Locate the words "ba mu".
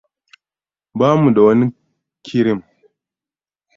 0.97-1.29